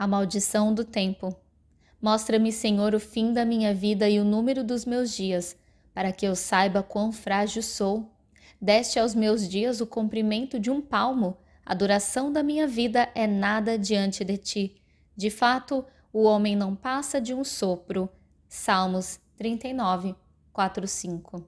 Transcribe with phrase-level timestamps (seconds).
[0.00, 1.36] A maldição do tempo.
[2.00, 5.54] Mostra-me, Senhor, o fim da minha vida e o número dos meus dias,
[5.92, 8.10] para que eu saiba quão frágil sou.
[8.58, 11.36] Deste aos meus dias o comprimento de um palmo,
[11.66, 14.82] a duração da minha vida é nada diante de ti.
[15.14, 18.08] De fato, o homem não passa de um sopro.
[18.48, 20.14] Salmos 39,
[20.50, 21.44] 4, 5.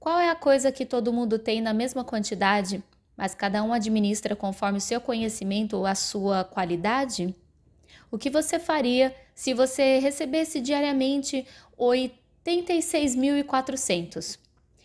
[0.00, 2.82] Qual é a coisa que todo mundo tem na mesma quantidade,
[3.14, 7.36] mas cada um administra conforme o seu conhecimento ou a sua qualidade?
[8.12, 11.46] O que você faria se você recebesse diariamente
[11.78, 14.38] 86.400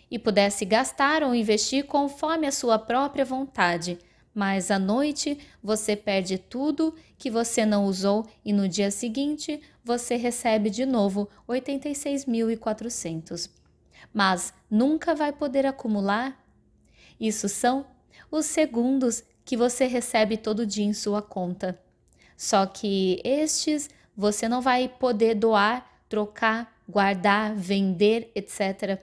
[0.10, 4.00] e pudesse gastar ou investir conforme a sua própria vontade,
[4.34, 10.16] mas à noite você perde tudo que você não usou e no dia seguinte você
[10.16, 13.50] recebe de novo 86.400.
[14.14, 16.42] Mas nunca vai poder acumular?
[17.20, 17.86] Isso são
[18.32, 21.78] os segundos que você recebe todo dia em sua conta.
[22.38, 29.02] Só que estes você não vai poder doar, trocar, guardar, vender, etc.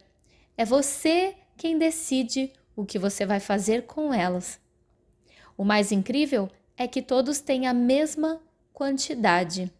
[0.56, 4.60] É você quem decide o que você vai fazer com elas.
[5.56, 8.40] O mais incrível é que todos têm a mesma
[8.72, 9.70] quantidade.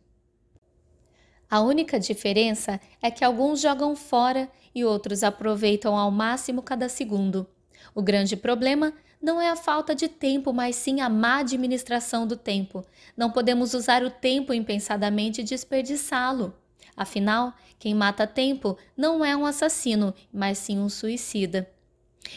[1.51, 7.47] A única diferença é que alguns jogam fora e outros aproveitam ao máximo cada segundo.
[7.95, 12.37] O grande problema não é a falta de tempo, mas sim a má administração do
[12.37, 12.85] tempo.
[13.17, 16.55] Não podemos usar o tempo impensadamente e desperdiçá-lo.
[16.97, 21.69] Afinal, quem mata tempo não é um assassino, mas sim um suicida.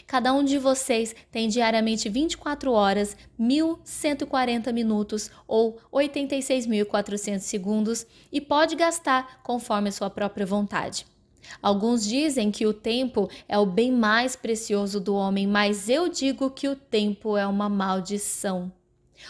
[0.06, 8.76] Cada um de vocês tem diariamente 24 horas, 1.140 minutos ou 86.400 segundos e pode
[8.76, 11.06] gastar conforme sua própria vontade.
[11.62, 16.50] Alguns dizem que o tempo é o bem mais precioso do homem, mas eu digo
[16.50, 18.72] que o tempo é uma maldição.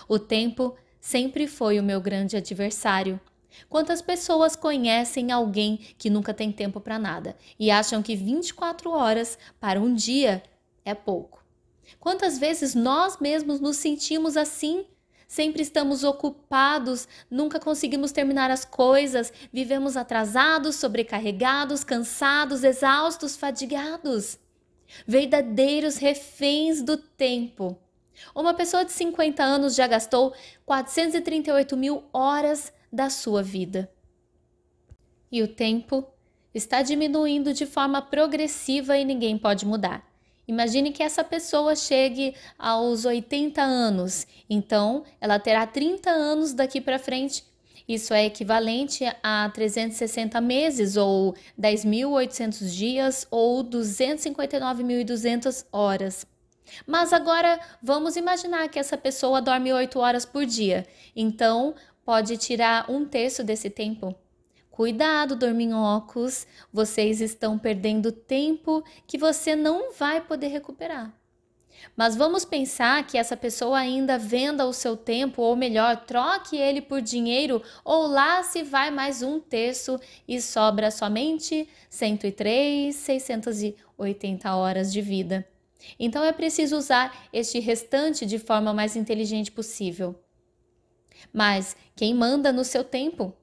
[0.09, 3.21] O tempo sempre foi o meu grande adversário.
[3.69, 9.39] Quantas pessoas conhecem alguém que nunca tem tempo para nada e acham que 24 horas
[9.59, 10.43] para um dia
[10.85, 11.45] é pouco?
[11.99, 14.87] Quantas vezes nós mesmos nos sentimos assim?
[15.29, 24.39] Sempre estamos ocupados, nunca conseguimos terminar as coisas, vivemos atrasados, sobrecarregados, cansados, exaustos, fadigados.
[25.07, 27.77] Verdadeiros reféns do tempo.
[28.35, 30.35] Uma pessoa de 50 anos já gastou
[30.65, 33.93] 438 mil horas da sua vida.
[35.31, 36.09] E o tempo
[36.55, 40.08] está diminuindo de forma progressiva e ninguém pode mudar.
[40.49, 46.99] Imagine que essa pessoa chegue aos 80 anos, então ela terá 30 anos daqui para
[46.99, 47.45] frente.
[47.87, 56.27] Isso é equivalente a 360 meses, ou 10.800 dias, ou 259.200 horas.
[56.87, 60.87] Mas agora vamos imaginar que essa pessoa dorme 8 horas por dia.
[61.15, 64.13] Então, pode tirar um terço desse tempo.
[64.79, 71.13] Cuidado, dorminhocos, vocês estão perdendo tempo que você não vai poder recuperar.
[71.97, 76.81] Mas vamos pensar que essa pessoa ainda venda o seu tempo, ou melhor, troque ele
[76.81, 84.93] por dinheiro, ou lá se vai mais um terço e sobra somente 103, 680 horas
[84.93, 85.45] de vida.
[85.99, 90.15] Então é preciso usar este restante de forma mais inteligente possível.
[91.33, 93.35] Mas quem manda no seu tempo?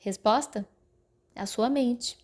[0.00, 0.66] Resposta:
[1.34, 2.18] a sua mente.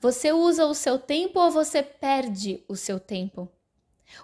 [0.00, 3.48] Você usa o seu tempo ou você perde o seu tempo?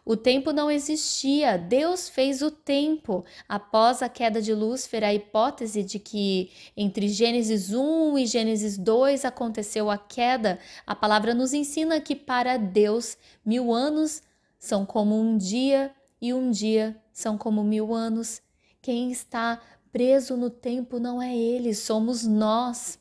[0.04, 3.24] O tempo não existia, Deus fez o tempo.
[3.48, 9.24] Após a queda de Lúcifer, a hipótese de que entre Gênesis 1 e Gênesis 2
[9.24, 14.22] aconteceu a queda, a palavra nos ensina que para Deus mil anos
[14.58, 18.42] são como um dia e um dia são como mil anos.
[18.82, 19.60] Quem está
[19.92, 22.98] preso no tempo não é ele, somos nós.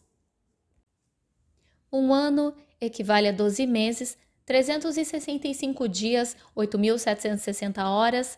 [1.96, 8.38] Um ano equivale a 12 meses, 365 dias, 8.760 horas,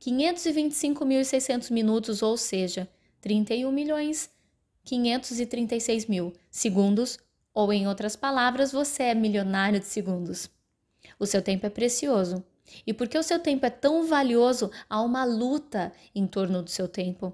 [0.00, 2.88] 525.600 minutos, ou seja,
[3.20, 4.28] 31 milhões
[4.82, 7.18] 536 mil segundos,
[7.54, 10.50] ou em outras palavras, você é milionário de segundos.
[11.16, 12.44] O seu tempo é precioso.
[12.84, 16.88] E porque o seu tempo é tão valioso, há uma luta em torno do seu
[16.88, 17.32] tempo.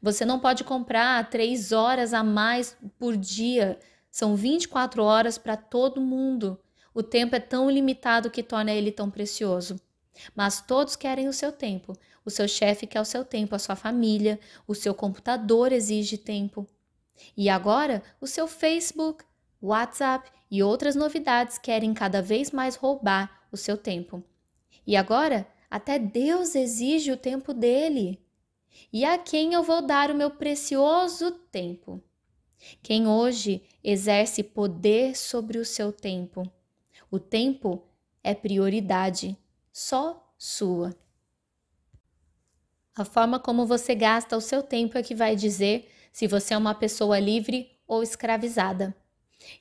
[0.00, 3.78] Você não pode comprar três horas a mais por dia.
[4.12, 6.60] São 24 horas para todo mundo.
[6.92, 9.80] O tempo é tão limitado que torna ele tão precioso.
[10.36, 11.94] Mas todos querem o seu tempo.
[12.22, 14.38] O seu chefe quer o seu tempo, a sua família,
[14.68, 16.68] o seu computador exige tempo.
[17.34, 19.24] E agora, o seu Facebook,
[19.62, 24.22] WhatsApp e outras novidades querem cada vez mais roubar o seu tempo.
[24.86, 28.20] E agora, até Deus exige o tempo dele.
[28.92, 32.02] E a quem eu vou dar o meu precioso tempo?
[32.82, 36.42] Quem hoje exerce poder sobre o seu tempo?
[37.10, 37.82] O tempo
[38.22, 39.36] é prioridade,
[39.72, 40.94] só sua.
[42.94, 46.58] A forma como você gasta o seu tempo é que vai dizer se você é
[46.58, 48.94] uma pessoa livre ou escravizada.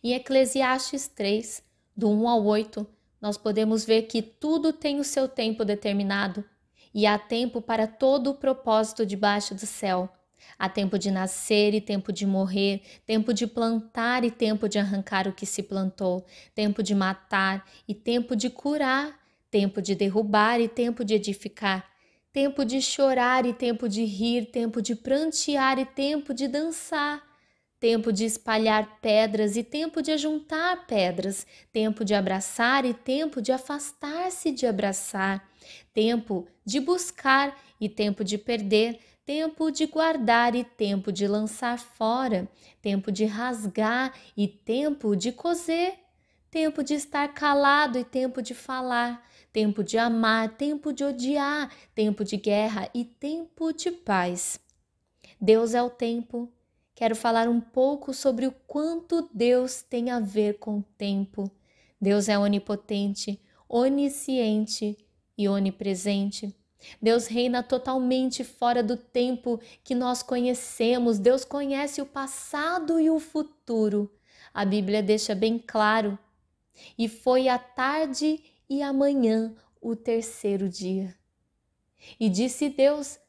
[0.04, 1.64] Em Eclesiastes 3,
[1.96, 2.86] do 1 ao 8,
[3.22, 6.44] nós podemos ver que tudo tem o seu tempo determinado
[6.94, 10.10] e há tempo para todo o propósito debaixo do céu.
[10.58, 15.28] Há tempo de nascer e tempo de morrer, tempo de plantar e tempo de arrancar
[15.28, 20.68] o que se plantou, tempo de matar e tempo de curar, tempo de derrubar e
[20.68, 21.90] tempo de edificar,
[22.32, 27.32] tempo de chorar e tempo de rir, tempo de prantear e tempo de dançar
[27.82, 33.52] tempo de espalhar pedras e tempo de ajuntar pedras, tempo de abraçar e tempo de
[33.52, 35.50] afastar-se de abraçar,
[35.92, 39.00] tempo de buscar e tempo de perder,
[39.32, 42.50] tempo de guardar e tempo de lançar fora,
[42.82, 45.98] tempo de rasgar e tempo de coser,
[46.50, 52.26] tempo de estar calado e tempo de falar, tempo de amar, tempo de odiar, tempo
[52.26, 54.60] de guerra e tempo de paz.
[55.40, 56.52] Deus é o tempo,
[56.94, 61.50] quero falar um pouco sobre o quanto Deus tem a ver com o tempo.
[62.02, 63.40] Deus é onipotente,
[63.70, 64.98] onisciente
[65.38, 66.54] e onipresente.
[67.02, 71.20] Deus reina totalmente fora do tempo que nós conhecemos.
[71.20, 74.12] Deus conhece o passado e o futuro.
[74.54, 76.18] A Bíblia deixa bem claro.
[76.98, 81.16] E foi a tarde e amanhã o terceiro dia.
[82.20, 83.20] E disse Deus: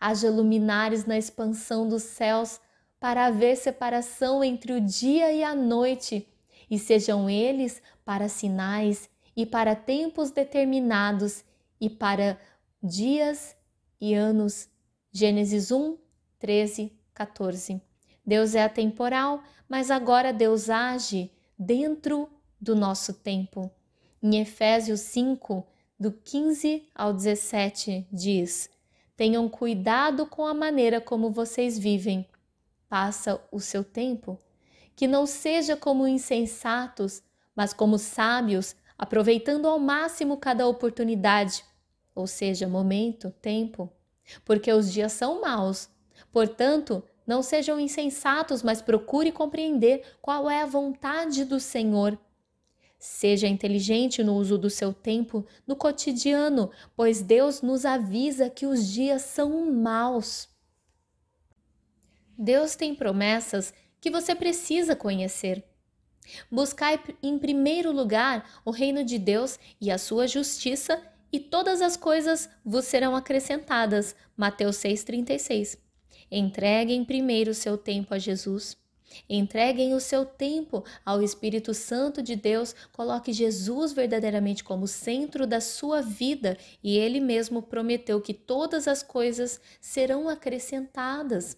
[0.00, 2.60] haja luminares na expansão dos céus
[2.98, 6.26] para haver separação entre o dia e a noite,
[6.70, 11.44] e sejam eles para sinais e para tempos determinados
[11.80, 12.40] e para
[12.86, 13.56] dias
[14.00, 14.68] e anos.
[15.12, 15.96] Gênesis 1,
[16.38, 17.80] 13, 14.
[18.24, 22.28] Deus é atemporal, mas agora Deus age dentro
[22.60, 23.70] do nosso tempo.
[24.22, 25.66] Em Efésios 5,
[25.98, 28.70] do 15 ao 17, diz:
[29.16, 32.26] Tenham cuidado com a maneira como vocês vivem
[32.88, 34.38] passa o seu tempo,
[34.94, 37.22] que não seja como insensatos,
[37.54, 41.64] mas como sábios, aproveitando ao máximo cada oportunidade,
[42.16, 43.92] ou seja, momento, tempo,
[44.44, 45.90] porque os dias são maus.
[46.32, 52.18] Portanto, não sejam insensatos, mas procure compreender qual é a vontade do Senhor.
[52.98, 58.88] Seja inteligente no uso do seu tempo no cotidiano, pois Deus nos avisa que os
[58.88, 60.48] dias são maus.
[62.38, 65.62] Deus tem promessas que você precisa conhecer.
[66.50, 71.02] Buscai em primeiro lugar o reino de Deus e a sua justiça,
[71.36, 74.16] e todas as coisas vos serão acrescentadas.
[74.34, 75.76] Mateus 6,36.
[76.30, 78.74] Entreguem primeiro o seu tempo a Jesus.
[79.28, 85.60] Entreguem o seu tempo ao Espírito Santo de Deus, coloque Jesus verdadeiramente como centro da
[85.60, 91.54] sua vida e ele mesmo prometeu que todas as coisas serão acrescentadas.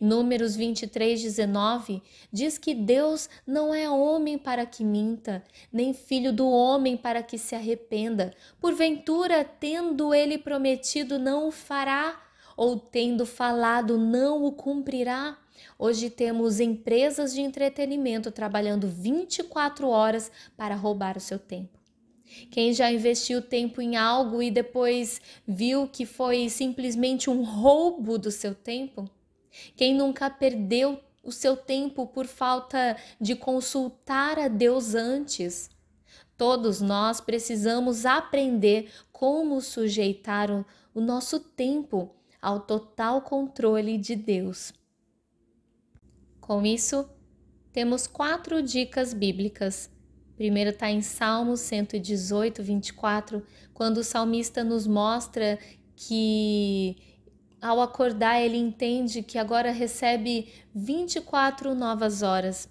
[0.00, 5.42] Números 23, 19 diz que Deus não é homem para que minta,
[5.72, 8.32] nem filho do homem para que se arrependa.
[8.60, 12.20] Porventura, tendo ele prometido, não o fará,
[12.56, 15.38] ou tendo falado, não o cumprirá.
[15.78, 21.78] Hoje temos empresas de entretenimento trabalhando 24 horas para roubar o seu tempo.
[22.50, 28.30] Quem já investiu tempo em algo e depois viu que foi simplesmente um roubo do
[28.30, 29.10] seu tempo?
[29.76, 35.68] Quem nunca perdeu o seu tempo por falta de consultar a Deus antes?
[36.36, 40.50] Todos nós precisamos aprender como sujeitar
[40.94, 44.72] o, nosso tempo ao total controle de Deus.
[46.40, 47.06] Com isso,
[47.72, 49.90] temos quatro dicas bíblicas.
[50.34, 55.58] Primeiro está em Salmos 118, 24, quando o salmista nos mostra
[55.94, 56.96] que
[57.60, 62.68] ao acordar, ele entende que agora recebe 24 novas horas,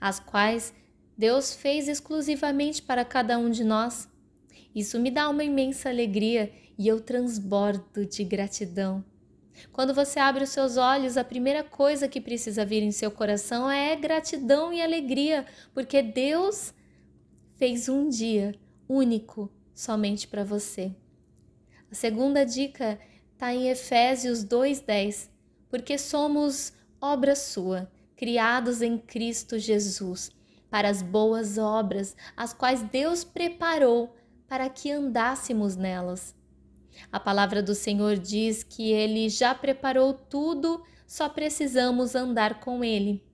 [0.00, 0.72] as quais
[1.16, 4.08] Deus fez exclusivamente para cada um de nós.
[4.74, 9.04] Isso me dá uma imensa alegria e eu transbordo de gratidão.
[9.70, 13.70] Quando você abre os seus olhos, a primeira coisa que precisa vir em seu coração
[13.70, 16.72] é gratidão e alegria, porque Deus
[17.56, 18.54] fez um dia
[18.88, 20.92] único somente para você.
[21.90, 22.98] A segunda dica
[23.42, 25.28] está em Efésios 2:10,
[25.68, 30.30] porque somos obra sua, criados em Cristo Jesus,
[30.70, 34.14] para as boas obras, as quais Deus preparou
[34.46, 36.36] para que andássemos nelas.
[37.10, 43.24] A palavra do Senhor diz que ele já preparou tudo, só precisamos andar com ele.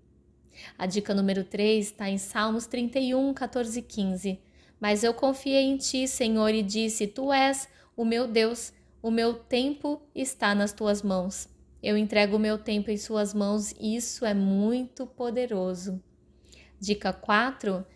[0.78, 4.40] A dica número 3 está em Salmos 31, 14 e 15.
[4.80, 9.34] Mas eu confiei em ti, Senhor, e disse: Tu és o meu Deus, o meu
[9.34, 11.48] tempo está nas tuas mãos.
[11.82, 16.02] Eu entrego o meu tempo em suas mãos, isso é muito poderoso.
[16.80, 17.86] Dica 4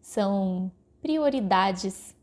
[0.00, 2.14] são prioridades.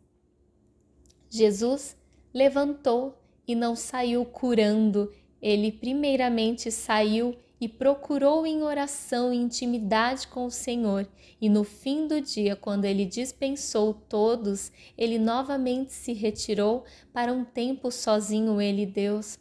[1.29, 1.97] Jesus
[2.33, 10.45] levantou e não saiu curando, ele primeiramente saiu e procurou em oração e intimidade com
[10.45, 11.07] o Senhor,
[11.41, 17.43] e no fim do dia, quando ele dispensou todos, ele novamente se retirou para um
[17.43, 19.39] tempo sozinho ele e Deus.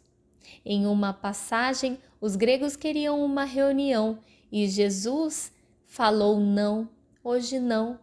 [0.65, 4.19] Em uma passagem, os gregos queriam uma reunião
[4.51, 5.51] e Jesus
[5.85, 6.89] falou não,
[7.23, 7.99] hoje não.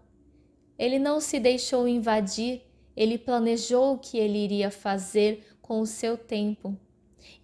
[0.78, 2.62] Ele não se deixou invadir,
[2.96, 6.76] ele planejou o que ele iria fazer com o seu tempo.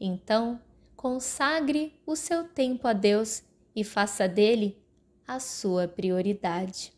[0.00, 0.60] Então,
[0.96, 3.42] consagre o seu tempo a Deus
[3.74, 4.82] e faça dele
[5.26, 6.92] a sua prioridade.